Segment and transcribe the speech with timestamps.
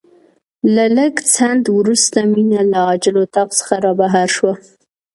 [0.75, 4.53] له لږ ځنډ وروسته مينه له عاجل اتاق څخه رابهر شوه.